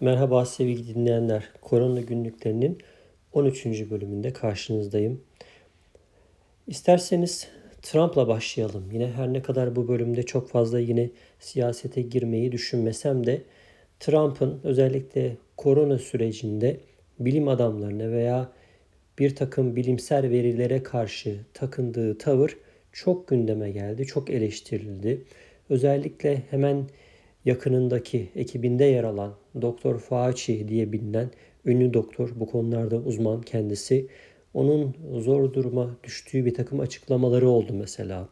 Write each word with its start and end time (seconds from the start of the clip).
Merhaba 0.00 0.44
sevgili 0.46 0.94
dinleyenler. 0.94 1.48
Korona 1.60 2.00
günlüklerinin 2.00 2.78
13. 3.32 3.66
bölümünde 3.66 4.32
karşınızdayım. 4.32 5.20
İsterseniz 6.66 7.48
Trump'la 7.82 8.28
başlayalım. 8.28 8.84
Yine 8.92 9.08
her 9.10 9.32
ne 9.32 9.42
kadar 9.42 9.76
bu 9.76 9.88
bölümde 9.88 10.22
çok 10.22 10.48
fazla 10.48 10.80
yine 10.80 11.10
siyasete 11.40 12.02
girmeyi 12.02 12.52
düşünmesem 12.52 13.26
de 13.26 13.42
Trump'ın 14.00 14.60
özellikle 14.64 15.36
korona 15.56 15.98
sürecinde 15.98 16.80
bilim 17.20 17.48
adamlarına 17.48 18.10
veya 18.10 18.52
bir 19.18 19.36
takım 19.36 19.76
bilimsel 19.76 20.30
verilere 20.30 20.82
karşı 20.82 21.36
takındığı 21.54 22.18
tavır 22.18 22.56
çok 22.92 23.28
gündeme 23.28 23.70
geldi, 23.70 24.06
çok 24.06 24.30
eleştirildi. 24.30 25.24
Özellikle 25.70 26.42
hemen 26.50 26.86
yakınındaki 27.44 28.28
ekibinde 28.34 28.84
yer 28.84 29.04
alan 29.04 29.34
Doktor 29.62 29.98
Fauci 29.98 30.68
diye 30.68 30.92
bilinen 30.92 31.30
ünlü 31.64 31.94
doktor 31.94 32.30
bu 32.36 32.46
konularda 32.46 32.96
uzman 32.96 33.42
kendisi. 33.42 34.06
Onun 34.54 34.94
zor 35.18 35.52
duruma 35.52 35.96
düştüğü 36.04 36.44
bir 36.44 36.54
takım 36.54 36.80
açıklamaları 36.80 37.48
oldu 37.48 37.72
mesela. 37.72 38.28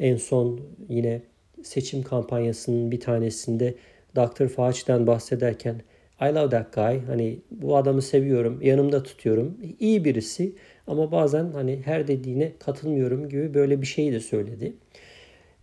En 0.00 0.16
son 0.16 0.60
yine 0.88 1.22
seçim 1.62 2.02
kampanyasının 2.02 2.90
bir 2.90 3.00
tanesinde 3.00 3.74
Dr. 4.16 4.48
Fauci'den 4.48 5.06
bahsederken 5.06 5.80
I 6.20 6.24
love 6.24 6.48
that 6.48 6.74
guy. 6.74 6.98
Hani 7.06 7.38
bu 7.50 7.76
adamı 7.76 8.02
seviyorum, 8.02 8.62
yanımda 8.62 9.02
tutuyorum. 9.02 9.56
İyi 9.80 10.04
birisi 10.04 10.52
ama 10.86 11.12
bazen 11.12 11.50
hani 11.52 11.80
her 11.84 12.08
dediğine 12.08 12.52
katılmıyorum 12.58 13.28
gibi 13.28 13.54
böyle 13.54 13.82
bir 13.82 13.86
şey 13.86 14.12
de 14.12 14.20
söyledi. 14.20 14.72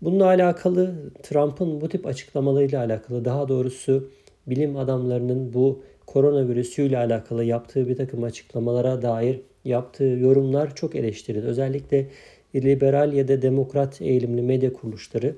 Bununla 0.01 0.25
alakalı 0.25 0.95
Trump'ın 1.23 1.81
bu 1.81 1.89
tip 1.89 2.05
açıklamalarıyla 2.05 2.85
alakalı 2.85 3.25
daha 3.25 3.47
doğrusu 3.47 4.11
bilim 4.47 4.77
adamlarının 4.77 5.53
bu 5.53 5.83
koronavirüsüyle 6.05 6.97
alakalı 6.97 7.43
yaptığı 7.43 7.87
bir 7.87 7.95
takım 7.95 8.23
açıklamalara 8.23 9.01
dair 9.01 9.41
yaptığı 9.65 10.03
yorumlar 10.03 10.75
çok 10.75 10.95
eleştirildi. 10.95 11.45
Özellikle 11.45 12.07
liberal 12.55 13.13
ya 13.13 13.27
da 13.27 13.41
demokrat 13.41 14.01
eğilimli 14.01 14.41
medya 14.41 14.73
kuruluşları 14.73 15.35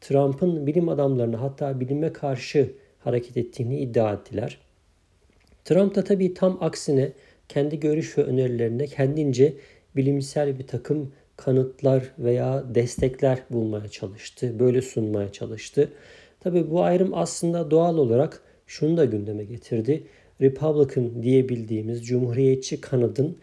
Trump'ın 0.00 0.66
bilim 0.66 0.88
adamlarını 0.88 1.36
hatta 1.36 1.80
bilime 1.80 2.12
karşı 2.12 2.72
hareket 2.98 3.36
ettiğini 3.36 3.78
iddia 3.78 4.12
ettiler. 4.12 4.58
Trump 5.64 5.94
da 5.94 6.04
tabii 6.04 6.34
tam 6.34 6.58
aksine 6.60 7.12
kendi 7.48 7.80
görüş 7.80 8.18
ve 8.18 8.22
önerilerine 8.22 8.86
kendince 8.86 9.54
bilimsel 9.96 10.58
bir 10.58 10.66
takım 10.66 11.12
kanıtlar 11.36 12.04
veya 12.18 12.64
destekler 12.74 13.38
bulmaya 13.50 13.88
çalıştı. 13.88 14.58
Böyle 14.58 14.82
sunmaya 14.82 15.32
çalıştı. 15.32 15.88
Tabii 16.40 16.70
bu 16.70 16.82
ayrım 16.82 17.14
aslında 17.14 17.70
doğal 17.70 17.98
olarak 17.98 18.42
şunu 18.70 18.96
da 18.96 19.04
gündeme 19.04 19.44
getirdi. 19.44 20.02
Republican 20.40 21.22
diye 21.22 21.48
bildiğimiz 21.48 22.06
cumhuriyetçi 22.06 22.80
kanadın 22.80 23.36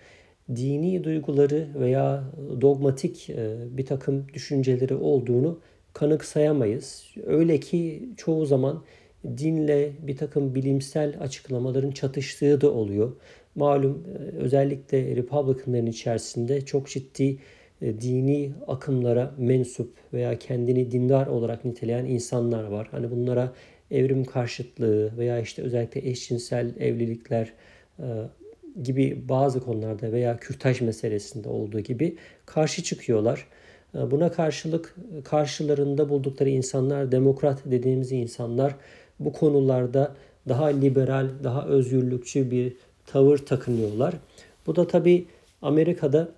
dini 0.56 1.04
duyguları 1.04 1.68
veya 1.80 2.24
dogmatik 2.62 3.30
e, 3.30 3.56
bir 3.70 3.86
takım 3.86 4.26
düşünceleri 4.34 4.96
olduğunu 4.96 5.60
kanıksayamayız. 5.94 7.06
Öyle 7.26 7.60
ki 7.60 8.10
çoğu 8.18 8.46
zaman 8.46 8.84
dinle 9.38 9.92
bir 10.02 10.18
takım 10.18 10.56
bilimsel 10.56 11.16
açıklamaların 11.20 11.92
çatıştığı 11.92 12.62
da 12.62 12.72
oluyor. 12.72 13.12
Malum 13.56 14.04
e, 14.16 14.38
özellikle 14.38 15.16
Republicanların 15.16 15.86
içerisinde 15.86 16.66
çok 16.66 16.88
ciddi 16.88 17.38
e, 17.82 18.02
dini 18.02 18.52
akımlara 18.68 19.34
mensup 19.38 19.94
veya 20.14 20.40
kendini 20.40 20.92
dindar 20.92 21.28
olarak 21.28 21.66
niteleyen 21.66 22.06
insanlar 22.06 22.64
var. 22.64 22.88
Hani 22.92 23.12
bunlara 23.12 23.54
evrim 23.92 24.26
karşıtlığı 24.26 25.18
veya 25.18 25.40
işte 25.40 25.62
özellikle 25.62 26.10
eşcinsel 26.10 26.74
evlilikler 26.80 27.54
e, 28.00 28.06
gibi 28.84 29.22
bazı 29.30 29.60
konularda 29.60 30.12
veya 30.12 30.38
kürtaj 30.38 30.82
meselesinde 30.82 31.50
olduğu 31.50 31.80
gibi 31.80 32.16
karşı 32.46 32.84
çıkıyorlar. 32.84 33.48
E, 33.96 34.12
buna 34.12 34.32
karşılık 34.32 34.96
karşılarında 35.24 36.10
buldukları 36.10 36.50
insanlar 36.50 37.12
demokrat 37.12 37.62
dediğimiz 37.66 38.12
insanlar 38.12 38.76
bu 39.20 39.34
konularda 39.34 40.16
daha 40.50 40.66
liberal, 40.66 41.30
daha 41.44 41.66
özgürlükçü 41.66 42.52
bir 42.52 42.74
tavır 43.06 43.38
takınıyorlar. 43.38 44.16
Bu 44.68 44.76
da 44.76 44.88
tabi 44.88 45.26
Amerika'da 45.62 46.30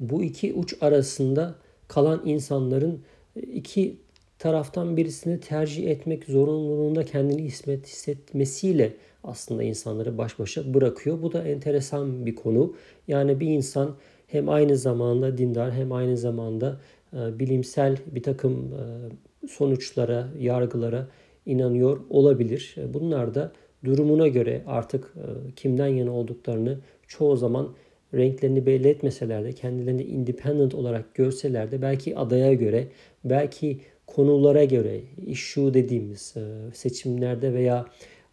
bu 0.00 0.22
iki 0.22 0.54
uç 0.54 0.74
arasında 0.80 1.54
kalan 1.88 2.22
insanların 2.24 3.00
iki 3.36 3.96
taraftan 4.38 4.96
birisini 4.96 5.40
tercih 5.40 5.90
etmek 5.90 6.24
zorunluluğunda 6.24 7.04
kendini 7.04 7.44
hissetmesiyle 7.44 8.92
aslında 9.24 9.62
insanları 9.62 10.18
baş 10.18 10.38
başa 10.38 10.74
bırakıyor. 10.74 11.22
Bu 11.22 11.32
da 11.32 11.48
enteresan 11.48 12.26
bir 12.26 12.34
konu. 12.34 12.74
Yani 13.08 13.40
bir 13.40 13.46
insan 13.46 13.96
hem 14.26 14.48
aynı 14.48 14.76
zamanda 14.76 15.38
dindar 15.38 15.72
hem 15.72 15.92
aynı 15.92 16.16
zamanda 16.16 16.80
e, 17.12 17.38
bilimsel 17.38 17.96
bir 18.06 18.22
takım 18.22 18.72
e, 18.72 19.48
sonuçlara, 19.48 20.28
yargılara 20.38 21.08
inanıyor 21.46 22.00
olabilir. 22.10 22.74
E, 22.78 22.94
bunlar 22.94 23.34
da 23.34 23.52
durumuna 23.84 24.28
göre 24.28 24.62
artık 24.66 25.14
kimden 25.56 25.86
yana 25.86 26.12
olduklarını 26.12 26.78
çoğu 27.06 27.36
zaman 27.36 27.74
renklerini 28.14 28.66
belli 28.66 28.88
etmeseler 28.88 29.44
de 29.44 29.52
kendilerini 29.52 30.02
independent 30.02 30.74
olarak 30.74 31.14
görseler 31.14 31.70
de 31.70 31.82
belki 31.82 32.16
adaya 32.16 32.54
göre, 32.54 32.88
belki 33.24 33.80
konulara 34.14 34.64
göre, 34.64 35.00
şu 35.34 35.74
dediğimiz 35.74 36.34
e, 36.36 36.74
seçimlerde 36.74 37.54
veya 37.54 37.86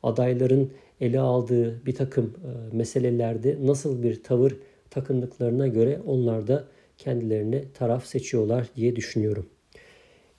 adayların 0.03 0.71
ele 1.01 1.19
aldığı 1.19 1.85
bir 1.85 1.95
takım 1.95 2.25
e, 2.25 2.75
meselelerde 2.75 3.57
nasıl 3.61 4.03
bir 4.03 4.23
tavır 4.23 4.57
takındıklarına 4.89 5.67
göre 5.67 5.99
onlar 6.05 6.47
da 6.47 6.67
kendilerine 6.97 7.63
taraf 7.73 8.05
seçiyorlar 8.05 8.67
diye 8.75 8.95
düşünüyorum. 8.95 9.45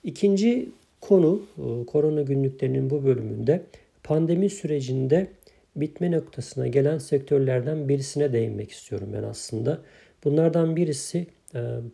İkinci 0.03 0.69
konu 1.01 1.41
e, 1.57 1.85
korona 1.85 2.21
günlüklerinin 2.21 2.89
bu 2.89 3.05
bölümünde 3.05 3.63
pandemi 4.03 4.49
sürecinde 4.49 5.27
bitme 5.75 6.11
noktasına 6.11 6.67
gelen 6.67 6.97
sektörlerden 6.97 7.89
birisine 7.89 8.33
değinmek 8.33 8.71
istiyorum 8.71 9.09
ben 9.13 9.23
aslında. 9.23 9.81
Bunlardan 10.23 10.75
birisi 10.75 11.27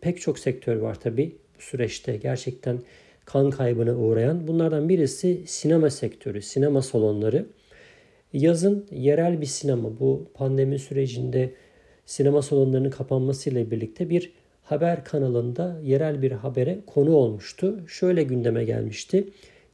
pek 0.00 0.20
çok 0.20 0.38
sektör 0.38 0.76
var 0.76 1.00
tabi 1.00 1.32
bu 1.58 1.62
süreçte 1.62 2.16
gerçekten 2.16 2.78
kan 3.24 3.50
kaybına 3.50 3.96
uğrayan. 3.96 4.46
Bunlardan 4.46 4.88
birisi 4.88 5.42
sinema 5.46 5.90
sektörü, 5.90 6.42
sinema 6.42 6.82
salonları. 6.82 7.46
Yazın 8.32 8.86
yerel 8.90 9.40
bir 9.40 9.46
sinema 9.46 10.00
bu 10.00 10.26
pandemi 10.34 10.78
sürecinde 10.78 11.54
sinema 12.06 12.42
salonlarının 12.42 12.90
kapanmasıyla 12.90 13.70
birlikte 13.70 14.10
bir 14.10 14.32
haber 14.62 15.04
kanalında 15.04 15.80
yerel 15.84 16.22
bir 16.22 16.32
habere 16.32 16.78
konu 16.86 17.16
olmuştu. 17.16 17.80
Şöyle 17.88 18.22
gündeme 18.22 18.64
gelmişti. 18.64 19.28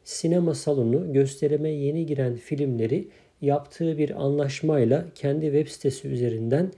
Sinema 0.04 0.54
salonu 0.54 1.12
gösterime 1.12 1.70
yeni 1.70 2.06
giren 2.06 2.36
filmleri 2.36 3.08
yaptığı 3.40 3.98
bir 3.98 4.24
anlaşmayla 4.24 5.06
kendi 5.14 5.44
web 5.44 5.68
sitesi 5.68 6.08
üzerinden 6.08 6.72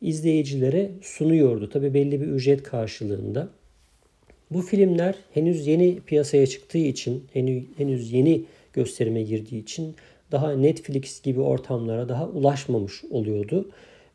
izleyicilere 0.00 0.90
sunuyordu. 1.02 1.68
Tabi 1.68 1.94
belli 1.94 2.20
bir 2.20 2.26
ücret 2.26 2.62
karşılığında. 2.62 3.48
Bu 4.50 4.62
filmler 4.62 5.14
henüz 5.34 5.66
yeni 5.66 6.00
piyasaya 6.00 6.46
çıktığı 6.46 6.78
için, 6.78 7.24
henüz 7.76 8.12
yeni 8.12 8.44
gösterime 8.72 9.22
girdiği 9.22 9.62
için 9.62 9.94
daha 10.32 10.52
Netflix 10.52 11.22
gibi 11.22 11.40
ortamlara 11.40 12.08
daha 12.08 12.28
ulaşmamış 12.28 13.04
oluyordu. 13.10 13.70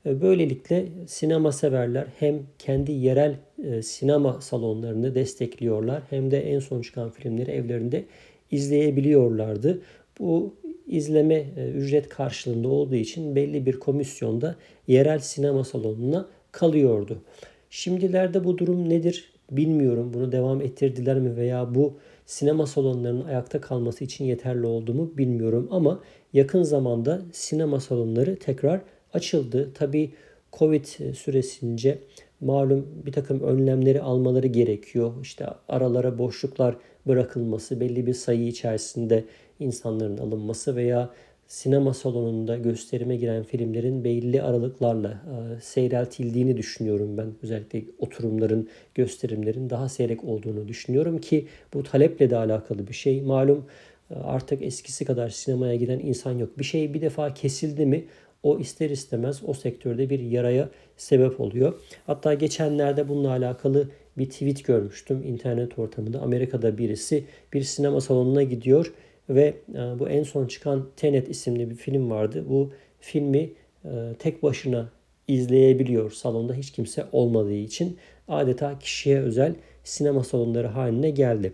Böylelikle 0.05 0.85
sinema 1.07 1.51
severler 1.51 2.05
hem 2.19 2.39
kendi 2.59 2.91
yerel 2.91 3.35
e, 3.63 3.81
sinema 3.81 4.41
salonlarını 4.41 5.15
destekliyorlar 5.15 6.03
hem 6.09 6.31
de 6.31 6.51
en 6.51 6.59
son 6.59 6.81
çıkan 6.81 7.09
filmleri 7.09 7.51
evlerinde 7.51 8.05
izleyebiliyorlardı. 8.51 9.81
Bu 10.19 10.53
izleme 10.87 11.45
e, 11.57 11.71
ücret 11.75 12.09
karşılığında 12.09 12.67
olduğu 12.67 12.95
için 12.95 13.35
belli 13.35 13.65
bir 13.65 13.79
komisyonda 13.79 14.55
yerel 14.87 15.19
sinema 15.19 15.63
salonuna 15.63 16.27
kalıyordu. 16.51 17.21
Şimdilerde 17.69 18.43
bu 18.43 18.57
durum 18.57 18.89
nedir 18.89 19.32
bilmiyorum. 19.51 20.11
Bunu 20.13 20.31
devam 20.31 20.61
ettirdiler 20.61 21.19
mi 21.19 21.35
veya 21.35 21.75
bu 21.75 21.93
sinema 22.25 22.67
salonlarının 22.67 23.25
ayakta 23.25 23.61
kalması 23.61 24.03
için 24.03 24.25
yeterli 24.25 24.65
oldu 24.65 24.93
mu 24.93 25.11
bilmiyorum 25.17 25.67
ama 25.71 25.99
yakın 26.33 26.63
zamanda 26.63 27.21
sinema 27.31 27.79
salonları 27.79 28.35
tekrar 28.35 28.81
açıldı. 29.13 29.71
Tabi 29.73 30.11
Covid 30.53 30.85
süresince 31.13 31.99
malum 32.41 32.87
bir 33.05 33.11
takım 33.11 33.41
önlemleri 33.41 34.01
almaları 34.01 34.47
gerekiyor. 34.47 35.11
İşte 35.21 35.45
aralara 35.69 36.17
boşluklar 36.17 36.75
bırakılması, 37.07 37.79
belli 37.79 38.05
bir 38.05 38.13
sayı 38.13 38.47
içerisinde 38.47 39.23
insanların 39.59 40.17
alınması 40.17 40.75
veya 40.75 41.09
sinema 41.53 41.93
salonunda 41.93 42.57
gösterime 42.57 43.15
giren 43.15 43.43
filmlerin 43.43 44.03
belli 44.03 44.41
aralıklarla 44.41 45.09
e, 45.09 45.61
seyreltildiğini 45.61 46.57
düşünüyorum 46.57 47.17
ben. 47.17 47.27
Özellikle 47.43 47.83
oturumların, 47.99 48.69
gösterimlerin 48.95 49.69
daha 49.69 49.89
seyrek 49.89 50.23
olduğunu 50.23 50.67
düşünüyorum 50.67 51.17
ki 51.17 51.47
bu 51.73 51.83
taleple 51.83 52.29
de 52.29 52.37
alakalı 52.37 52.87
bir 52.87 52.93
şey. 52.93 53.21
Malum 53.21 53.65
e, 54.11 54.15
artık 54.15 54.61
eskisi 54.61 55.05
kadar 55.05 55.29
sinemaya 55.29 55.75
giden 55.75 55.99
insan 55.99 56.37
yok. 56.37 56.59
Bir 56.59 56.63
şey 56.63 56.93
bir 56.93 57.01
defa 57.01 57.33
kesildi 57.33 57.85
mi 57.85 58.05
o 58.43 58.59
ister 58.59 58.89
istemez 58.89 59.41
o 59.45 59.53
sektörde 59.53 60.09
bir 60.09 60.19
yaraya 60.19 60.69
sebep 60.97 61.39
oluyor. 61.39 61.73
Hatta 62.07 62.33
geçenlerde 62.33 63.09
bununla 63.09 63.29
alakalı 63.29 63.89
bir 64.17 64.29
tweet 64.29 64.65
görmüştüm 64.65 65.23
internet 65.23 65.79
ortamında. 65.79 66.21
Amerika'da 66.21 66.77
birisi 66.77 67.23
bir 67.53 67.61
sinema 67.61 68.01
salonuna 68.01 68.43
gidiyor 68.43 68.93
ve 69.29 69.53
e, 69.73 69.99
bu 69.99 70.09
en 70.09 70.23
son 70.23 70.47
çıkan 70.47 70.87
Tenet 70.95 71.29
isimli 71.29 71.69
bir 71.69 71.75
film 71.75 72.09
vardı. 72.09 72.45
Bu 72.49 72.71
filmi 72.99 73.49
e, 73.85 73.89
tek 74.19 74.43
başına 74.43 74.89
izleyebiliyor 75.27 76.11
salonda 76.11 76.53
hiç 76.53 76.71
kimse 76.71 77.05
olmadığı 77.11 77.53
için 77.53 77.97
adeta 78.27 78.79
kişiye 78.79 79.19
özel 79.19 79.55
sinema 79.83 80.23
salonları 80.23 80.67
haline 80.67 81.09
geldi. 81.09 81.53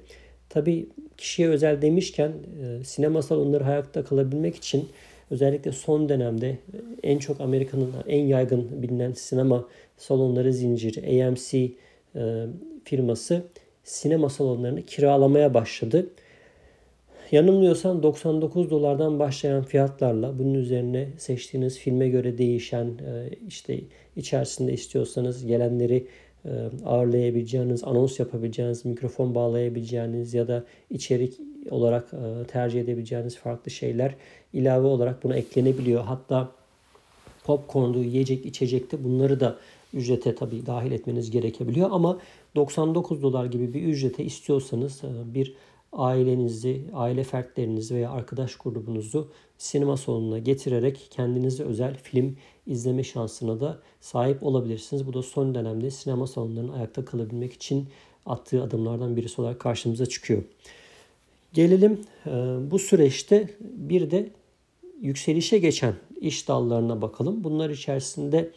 Tabi 0.50 0.88
kişiye 1.18 1.50
özel 1.50 1.81
demişken 1.81 2.31
e, 2.63 2.83
sinema 2.83 3.21
salonları 3.21 3.63
hayatta 3.63 4.04
kalabilmek 4.04 4.56
için 4.56 4.89
özellikle 5.31 5.72
son 5.72 6.10
dönemde 6.10 6.57
en 7.04 7.18
çok 7.18 7.42
Amerika'nın 7.42 7.94
en 8.07 8.25
yaygın 8.25 8.81
bilinen 8.81 9.13
sinema 9.13 9.68
salonları 9.98 10.54
zinciri 10.54 11.25
AMC 11.27 11.72
firması 12.83 13.44
sinema 13.83 14.30
salonlarını 14.30 14.81
kiralamaya 14.81 15.54
başladı. 15.54 16.10
Yanılmıyorsam 17.31 18.03
99 18.03 18.69
dolardan 18.69 19.19
başlayan 19.19 19.63
fiyatlarla 19.63 20.39
bunun 20.39 20.53
üzerine 20.53 21.09
seçtiğiniz 21.17 21.77
filme 21.77 22.09
göre 22.09 22.37
değişen 22.37 22.85
e, 22.85 23.29
işte 23.47 23.79
içerisinde 24.15 24.73
istiyorsanız 24.73 25.45
gelenleri 25.45 26.07
e, 26.45 26.49
ağırlayabileceğiniz, 26.85 27.83
anons 27.83 28.19
yapabileceğiniz, 28.19 28.85
mikrofon 28.85 29.35
bağlayabileceğiniz 29.35 30.33
ya 30.33 30.47
da 30.47 30.63
içerik 30.89 31.33
olarak 31.69 32.13
e, 32.13 32.47
tercih 32.47 32.81
edebileceğiniz 32.81 33.37
farklı 33.37 33.71
şeyler 33.71 34.15
ilave 34.53 34.87
olarak 34.87 35.23
buna 35.23 35.35
eklenebiliyor. 35.35 36.03
Hatta 36.03 36.51
popcorn'du, 37.43 38.03
yiyecek, 38.03 38.45
içecekti 38.45 39.03
bunları 39.03 39.39
da 39.39 39.57
ücrete 39.93 40.35
tabii 40.35 40.65
dahil 40.65 40.91
etmeniz 40.91 41.31
gerekebiliyor 41.31 41.89
ama 41.91 42.19
99 42.55 43.23
dolar 43.23 43.45
gibi 43.45 43.73
bir 43.73 43.83
ücrete 43.83 44.23
istiyorsanız 44.23 45.01
bir 45.25 45.53
ailenizi, 45.94 46.86
aile 46.94 47.24
fertlerinizi 47.24 47.95
veya 47.95 48.12
arkadaş 48.12 48.56
grubunuzu 48.56 49.31
sinema 49.57 49.97
salonuna 49.97 50.39
getirerek 50.39 51.07
kendinize 51.12 51.63
özel 51.63 51.97
film 51.97 52.38
izleme 52.65 53.03
şansına 53.03 53.59
da 53.59 53.80
sahip 54.01 54.44
olabilirsiniz. 54.44 55.07
Bu 55.07 55.13
da 55.13 55.24
son 55.24 55.56
dönemde 55.56 55.91
sinema 55.91 56.27
salonlarının 56.27 56.74
ayakta 56.74 57.06
kalabilmek 57.06 57.53
için 57.53 57.89
attığı 58.25 58.63
adımlardan 58.63 59.15
birisi 59.15 59.41
olarak 59.41 59.59
karşımıza 59.59 60.06
çıkıyor. 60.06 60.44
Gelelim 61.53 62.01
e, 62.25 62.31
bu 62.71 62.80
süreçte 62.80 63.50
bir 63.59 64.12
de 64.12 64.30
yükselişe 65.01 65.57
geçen 65.57 65.94
iş 66.21 66.47
dallarına 66.47 67.01
bakalım. 67.01 67.44
Bunlar 67.44 67.69
içerisinde 67.69 68.51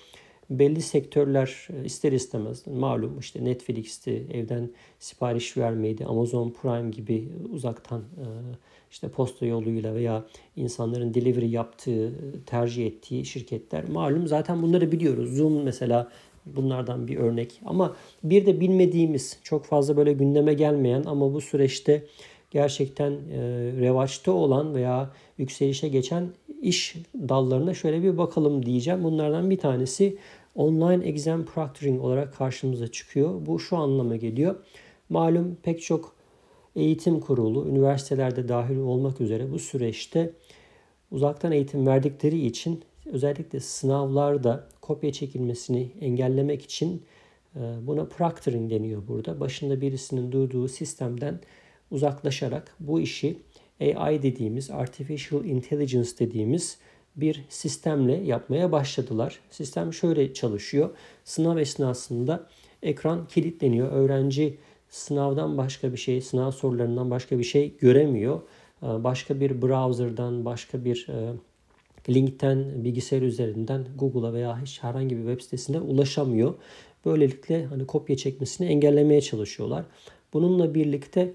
belli 0.51 0.83
sektörler 0.83 1.69
e, 1.73 1.85
ister 1.85 2.13
istemez 2.13 2.67
malum 2.67 3.19
işte 3.19 3.45
Netflix'ti, 3.45 4.27
evden 4.33 4.71
sipariş 4.99 5.57
vermeydi, 5.57 6.05
Amazon 6.05 6.51
Prime 6.51 6.91
gibi 6.91 7.29
uzaktan 7.53 8.01
e, 8.01 8.27
işte 8.91 9.09
posta 9.09 9.47
yoluyla 9.47 9.95
veya 9.95 10.25
insanların 10.57 11.15
delivery 11.15 11.51
yaptığı, 11.51 12.13
tercih 12.47 12.87
ettiği 12.87 13.25
şirketler 13.25 13.89
malum 13.89 14.27
zaten 14.27 14.63
bunları 14.63 14.93
biliyoruz. 14.93 15.37
Zoom 15.37 15.63
mesela 15.63 16.11
bunlardan 16.47 17.09
bir 17.09 17.17
örnek 17.17 17.61
ama 17.65 17.97
bir 18.25 18.47
de 18.47 18.61
bilmediğimiz 18.61 19.39
çok 19.43 19.65
fazla 19.65 19.97
böyle 19.97 20.13
gündeme 20.13 20.55
gelmeyen 20.55 21.05
ama 21.05 21.35
bu 21.35 21.41
süreçte 21.41 22.05
gerçekten 22.53 23.11
e, 23.13 23.39
revaçta 23.81 24.33
olan 24.33 24.75
veya 24.75 25.11
yükselişe 25.39 25.89
geçen 25.89 26.29
iş 26.63 26.97
dallarına 27.15 27.75
şöyle 27.75 28.03
bir 28.03 28.19
bakalım 28.19 28.67
diyeceğim. 28.67 29.05
Bunlardan 29.05 29.51
bir 29.51 29.59
tanesi 29.59 30.19
online 30.55 31.05
exam 31.05 31.45
proctoring 31.45 32.05
olarak 32.05 32.35
karşımıza 32.35 32.89
çıkıyor. 32.89 33.47
Bu 33.47 33.59
şu 33.59 33.77
anlama 33.77 34.17
geliyor. 34.17 34.57
Malum 35.09 35.57
pek 35.63 35.83
çok 35.83 36.15
eğitim 36.77 37.21
kurulu, 37.21 37.69
üniversitelerde 37.69 38.49
dahil 38.49 38.77
olmak 38.77 39.21
üzere 39.21 39.53
bu 39.53 39.59
süreçte 39.59 40.33
uzaktan 41.11 41.53
eğitim 41.53 41.87
verdikleri 41.87 42.47
için 42.47 42.83
özellikle 43.07 43.61
sınavlarda 43.61 44.69
kopya 44.81 45.13
çekilmesini 45.13 45.91
engellemek 46.01 46.63
için 46.63 47.03
e, 47.57 47.61
buna 47.83 48.05
proctoring 48.05 48.71
deniyor 48.71 49.03
burada. 49.09 49.41
Başında 49.41 49.81
birisinin 49.81 50.33
durduğu 50.33 50.69
sistemden 50.69 51.41
uzaklaşarak 51.93 52.77
bu 52.81 53.01
işi 53.01 53.39
AI 53.81 54.23
dediğimiz, 54.23 54.71
Artificial 54.71 55.45
Intelligence 55.45 56.11
dediğimiz 56.19 56.79
bir 57.17 57.45
sistemle 57.49 58.15
yapmaya 58.15 58.73
başladılar. 58.73 59.39
Sistem 59.51 59.93
şöyle 59.93 60.35
çalışıyor. 60.35 60.91
Sınav 61.25 61.57
esnasında 61.57 62.49
ekran 62.83 63.29
kilitleniyor. 63.29 63.93
Öğrenci 63.93 64.59
sınavdan 64.89 65.59
başka 65.59 65.93
bir 65.93 65.97
şey, 65.97 66.21
sınav 66.21 66.51
sorularından 66.51 67.11
başka 67.11 67.39
bir 67.39 67.45
şey 67.45 67.77
göremiyor. 67.79 68.41
Ee, 68.83 68.87
başka 68.87 69.41
bir 69.41 69.63
browser'dan, 69.63 70.45
başka 70.45 70.85
bir 70.85 71.07
e, 71.09 71.33
linkten, 72.09 72.85
bilgisayar 72.85 73.23
üzerinden 73.23 73.87
Google'a 73.99 74.33
veya 74.33 74.63
hiç 74.63 74.83
herhangi 74.83 75.17
bir 75.17 75.23
web 75.23 75.41
sitesine 75.41 75.81
ulaşamıyor. 75.81 76.55
Böylelikle 77.05 77.65
hani 77.65 77.87
kopya 77.87 78.17
çekmesini 78.17 78.67
engellemeye 78.67 79.21
çalışıyorlar. 79.21 79.85
Bununla 80.33 80.75
birlikte 80.75 81.35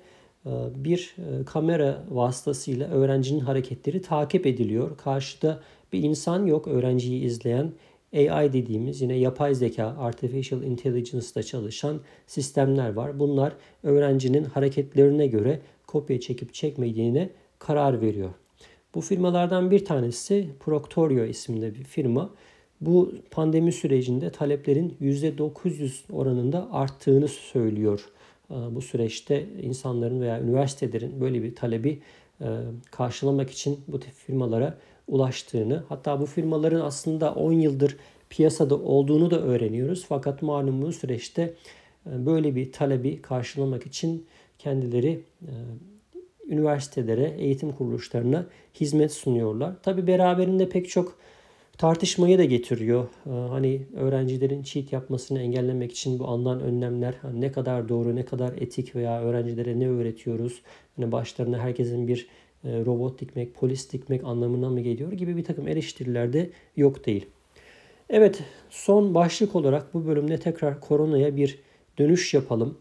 bir 0.75 1.15
e, 1.17 1.45
kamera 1.45 2.03
vasıtasıyla 2.09 2.88
öğrencinin 2.88 3.39
hareketleri 3.39 4.01
takip 4.01 4.45
ediliyor. 4.45 4.97
Karşıda 4.97 5.59
bir 5.94 6.03
insan 6.03 6.45
yok 6.45 6.67
öğrenciyi 6.67 7.23
izleyen. 7.23 7.71
AI 8.13 8.53
dediğimiz 8.53 9.01
yine 9.01 9.17
yapay 9.17 9.55
zeka, 9.55 9.95
artificial 9.99 10.63
intelligence'da 10.63 11.44
çalışan 11.44 11.99
sistemler 12.27 12.94
var. 12.94 13.19
Bunlar 13.19 13.53
öğrencinin 13.83 14.44
hareketlerine 14.44 15.27
göre 15.27 15.59
kopya 15.88 16.19
çekip 16.19 16.53
çekmediğine 16.53 17.29
karar 17.59 18.01
veriyor. 18.01 18.29
Bu 18.95 19.01
firmalardan 19.01 19.71
bir 19.71 19.85
tanesi 19.85 20.49
Proctorio 20.59 21.23
isimli 21.23 21.75
bir 21.75 21.83
firma. 21.83 22.29
Bu 22.81 23.11
pandemi 23.31 23.71
sürecinde 23.71 24.29
taleplerin 24.29 24.97
%900 25.01 26.11
oranında 26.11 26.67
arttığını 26.71 27.27
söylüyor. 27.27 28.09
Ee, 28.51 28.55
bu 28.75 28.81
süreçte 28.81 29.45
insanların 29.61 30.21
veya 30.21 30.41
üniversitelerin 30.41 31.21
böyle 31.21 31.44
bir 31.44 31.55
talebi 31.55 31.99
e, 32.41 32.47
karşılamak 32.91 33.51
için 33.51 33.79
bu 33.88 33.99
tip 33.99 34.13
firmalara 34.13 34.77
ulaştığını 35.07 35.83
hatta 35.89 36.21
bu 36.21 36.25
firmaların 36.25 36.81
aslında 36.81 37.33
10 37.33 37.51
yıldır 37.51 37.97
piyasada 38.30 38.75
olduğunu 38.75 39.31
da 39.31 39.42
öğreniyoruz. 39.42 40.06
Fakat 40.09 40.42
malum 40.42 40.81
bu 40.81 40.92
süreçte 40.92 41.54
e, 42.06 42.25
böyle 42.25 42.56
bir 42.56 42.71
talebi 42.71 43.21
karşılamak 43.21 43.85
için 43.85 44.25
kendileri 44.59 45.19
e, 45.42 45.54
üniversitelere, 46.47 47.35
eğitim 47.37 47.71
kuruluşlarına 47.71 48.45
hizmet 48.80 49.13
sunuyorlar. 49.13 49.73
Tabi 49.83 50.07
beraberinde 50.07 50.69
pek 50.69 50.89
çok 50.89 51.18
tartışmayı 51.77 52.37
da 52.37 52.43
getiriyor. 52.43 53.07
Ee, 53.25 53.29
hani 53.29 53.81
öğrencilerin 53.95 54.63
cheat 54.63 54.93
yapmasını 54.93 55.39
engellemek 55.41 55.91
için 55.91 56.19
bu 56.19 56.25
alınan 56.25 56.59
önlemler 56.59 57.13
hani 57.21 57.41
ne 57.41 57.51
kadar 57.51 57.89
doğru, 57.89 58.15
ne 58.15 58.25
kadar 58.25 58.53
etik 58.57 58.95
veya 58.95 59.21
öğrencilere 59.21 59.79
ne 59.79 59.89
öğretiyoruz? 59.89 60.61
Hani 60.95 61.11
başlarına 61.11 61.59
herkesin 61.59 62.07
bir 62.07 62.27
e, 62.63 62.85
robot 62.85 63.21
dikmek, 63.21 63.55
polis 63.55 63.91
dikmek 63.91 64.23
anlamına 64.23 64.69
mı 64.69 64.81
geliyor 64.81 65.11
gibi 65.11 65.37
bir 65.37 65.43
takım 65.43 65.67
eleştiriler 65.67 66.33
de 66.33 66.49
yok 66.75 67.05
değil. 67.05 67.25
Evet 68.09 68.43
son 68.69 69.15
başlık 69.15 69.55
olarak 69.55 69.93
bu 69.93 70.07
bölümde 70.07 70.37
tekrar 70.37 70.81
koronaya 70.81 71.35
bir 71.35 71.59
dönüş 71.97 72.33
yapalım. 72.33 72.77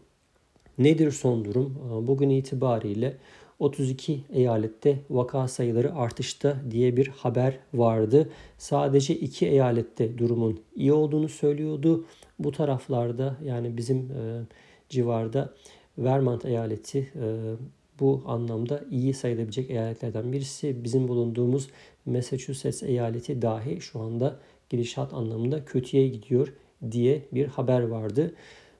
Nedir 0.77 1.11
son 1.11 1.45
durum? 1.45 1.77
Ee, 1.85 2.07
bugün 2.07 2.29
itibariyle 2.29 3.17
32 3.59 4.23
eyalette 4.33 4.99
vaka 5.09 5.47
sayıları 5.47 5.95
artışta 5.95 6.57
diye 6.71 6.97
bir 6.97 7.07
haber 7.07 7.59
vardı. 7.73 8.29
Sadece 8.57 9.15
iki 9.15 9.47
eyalette 9.47 10.17
durumun 10.17 10.59
iyi 10.75 10.93
olduğunu 10.93 11.29
söylüyordu. 11.29 12.05
Bu 12.39 12.51
taraflarda 12.51 13.37
yani 13.43 13.77
bizim 13.77 13.97
e, 13.97 14.41
civarda 14.89 15.53
Vermont 15.97 16.45
eyaleti 16.45 16.99
e, 16.99 17.55
bu 17.99 18.23
anlamda 18.25 18.83
iyi 18.91 19.13
sayılabilecek 19.13 19.69
eyaletlerden 19.69 20.33
birisi. 20.33 20.83
Bizim 20.83 21.07
bulunduğumuz 21.07 21.69
Massachusetts 22.05 22.83
eyaleti 22.83 23.41
dahi 23.41 23.81
şu 23.81 23.99
anda 23.99 24.39
gidişat 24.69 25.13
anlamında 25.13 25.65
kötüye 25.65 26.07
gidiyor 26.07 26.53
diye 26.91 27.21
bir 27.31 27.47
haber 27.47 27.81
vardı. 27.81 28.33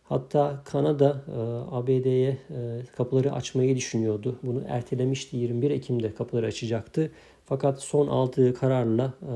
Hatta 0.09 0.61
Kanada 0.65 1.23
e, 1.27 1.39
ABD'ye 1.75 2.29
e, 2.29 2.81
kapıları 2.97 3.33
açmayı 3.33 3.75
düşünüyordu. 3.75 4.39
Bunu 4.43 4.63
ertelemişti 4.67 5.37
21 5.37 5.71
Ekim'de 5.71 6.13
kapıları 6.13 6.45
açacaktı. 6.45 7.11
Fakat 7.45 7.81
son 7.81 8.07
aldığı 8.07 8.53
kararla 8.53 9.13
e, 9.21 9.33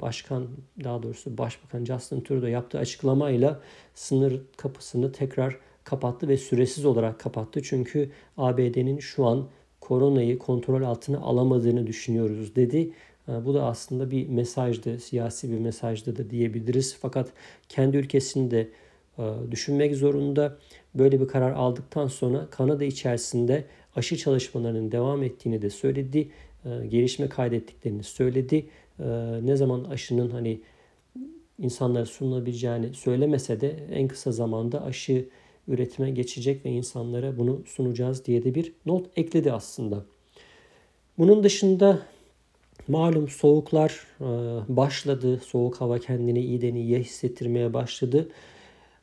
başkan 0.00 0.46
daha 0.84 1.02
doğrusu 1.02 1.38
Başbakan 1.38 1.84
Justin 1.84 2.20
Trudeau 2.20 2.48
yaptığı 2.48 2.78
açıklamayla 2.78 3.60
sınır 3.94 4.40
kapısını 4.56 5.12
tekrar 5.12 5.58
kapattı 5.84 6.28
ve 6.28 6.36
süresiz 6.36 6.84
olarak 6.84 7.20
kapattı. 7.20 7.62
Çünkü 7.62 8.10
ABD'nin 8.36 8.98
şu 8.98 9.26
an 9.26 9.46
koronayı 9.80 10.38
kontrol 10.38 10.82
altına 10.82 11.18
alamadığını 11.18 11.86
düşünüyoruz 11.86 12.56
dedi. 12.56 12.92
Bu 13.28 13.54
da 13.54 13.64
aslında 13.64 14.10
bir 14.10 14.28
mesajdı, 14.28 14.98
siyasi 14.98 15.52
bir 15.52 15.58
mesajdı 15.58 16.16
da 16.16 16.30
diyebiliriz. 16.30 16.96
Fakat 17.00 17.32
kendi 17.68 17.96
ülkesinde 17.96 18.68
düşünmek 19.50 19.96
zorunda. 19.96 20.58
Böyle 20.94 21.20
bir 21.20 21.28
karar 21.28 21.52
aldıktan 21.52 22.06
sonra 22.08 22.46
Kanada 22.50 22.84
içerisinde 22.84 23.64
aşı 23.96 24.16
çalışmalarının 24.16 24.92
devam 24.92 25.22
ettiğini 25.22 25.62
de 25.62 25.70
söyledi. 25.70 26.28
Gelişme 26.64 27.28
kaydettiklerini 27.28 28.02
söyledi. 28.02 28.66
Ne 29.42 29.56
zaman 29.56 29.84
aşının 29.84 30.30
hani 30.30 30.60
insanlara 31.58 32.06
sunulabileceğini 32.06 32.94
söylemese 32.94 33.60
de 33.60 33.76
en 33.92 34.08
kısa 34.08 34.32
zamanda 34.32 34.84
aşı 34.84 35.28
üretime 35.68 36.10
geçecek 36.10 36.64
ve 36.64 36.70
insanlara 36.70 37.38
bunu 37.38 37.62
sunacağız 37.66 38.24
diye 38.24 38.44
de 38.44 38.54
bir 38.54 38.72
not 38.86 39.06
ekledi 39.16 39.52
aslında. 39.52 40.04
Bunun 41.18 41.44
dışında 41.44 41.98
malum 42.88 43.28
soğuklar 43.28 44.06
e, 44.20 44.24
başladı. 44.76 45.40
Soğuk 45.46 45.80
hava 45.80 45.98
kendini 45.98 46.40
iyiden 46.40 46.74
iyiye 46.74 47.00
hissettirmeye 47.00 47.74
başladı. 47.74 48.28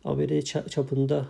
ABD 0.05 0.41
çapında 0.69 1.25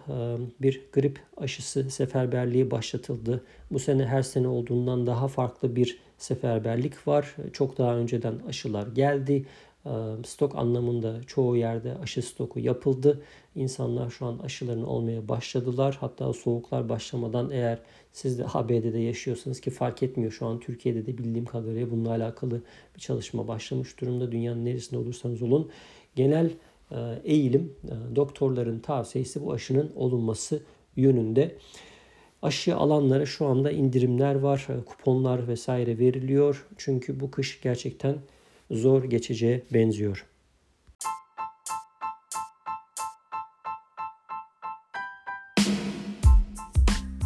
bir 0.61 0.81
grip 0.93 1.19
aşısı 1.37 1.89
seferberliği 1.89 2.71
başlatıldı. 2.71 3.43
Bu 3.71 3.79
sene 3.79 4.05
her 4.05 4.21
sene 4.21 4.47
olduğundan 4.47 5.07
daha 5.07 5.27
farklı 5.27 5.75
bir 5.75 5.99
seferberlik 6.17 7.07
var. 7.07 7.35
Çok 7.53 7.77
daha 7.77 7.95
önceden 7.97 8.39
aşılar 8.47 8.87
geldi. 8.87 9.45
Stok 10.25 10.55
anlamında 10.55 11.23
çoğu 11.27 11.57
yerde 11.57 11.97
aşı 11.97 12.21
stoku 12.21 12.59
yapıldı. 12.59 13.21
İnsanlar 13.55 14.09
şu 14.09 14.25
an 14.25 14.37
aşılarını 14.37 14.87
olmaya 14.87 15.27
başladılar. 15.27 15.97
Hatta 15.99 16.33
soğuklar 16.33 16.89
başlamadan 16.89 17.51
eğer 17.51 17.79
siz 18.11 18.39
de 18.39 18.45
ABD'de 18.53 18.99
yaşıyorsanız 18.99 19.61
ki 19.61 19.71
fark 19.71 20.03
etmiyor 20.03 20.31
şu 20.31 20.45
an 20.45 20.59
Türkiye'de 20.59 21.05
de 21.05 21.17
bildiğim 21.17 21.45
kadarıyla 21.45 21.91
bununla 21.91 22.09
alakalı 22.09 22.61
bir 22.95 22.99
çalışma 22.99 23.47
başlamış 23.47 24.01
durumda. 24.01 24.31
Dünyanın 24.31 24.65
neresinde 24.65 24.99
olursanız 24.99 25.41
olun. 25.41 25.69
Genel 26.15 26.49
eğilim 27.23 27.73
doktorların 28.15 28.79
tavsiyesi 28.79 29.45
bu 29.45 29.53
aşının 29.53 29.91
olunması 29.95 30.63
yönünde. 30.95 31.55
Aşı 32.41 32.75
alanlara 32.75 33.25
şu 33.25 33.45
anda 33.45 33.71
indirimler 33.71 34.35
var, 34.35 34.67
kuponlar 34.85 35.47
vesaire 35.47 35.97
veriliyor. 35.97 36.65
Çünkü 36.77 37.19
bu 37.19 37.31
kış 37.31 37.61
gerçekten 37.61 38.15
zor 38.71 39.03
geçeceğe 39.03 39.63
benziyor. 39.73 40.25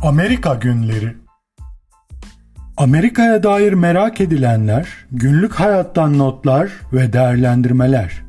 Amerika 0.04 0.54
günleri 0.54 1.14
Amerika'ya 2.78 3.44
dair 3.44 3.74
merak 3.74 4.22
edilenler, 4.22 4.88
günlük 5.12 5.54
hayattan 5.54 6.18
notlar 6.18 6.72
ve 6.94 7.14
değerlendirmeler. 7.14 8.27